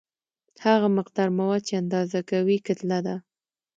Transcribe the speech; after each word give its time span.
هغه 0.65 0.87
مقدار 0.97 1.29
مواد 1.37 1.61
چې 1.67 1.73
اندازه 1.81 2.19
کوي 2.29 2.57
کتله 2.67 2.99
ده. 3.05 3.15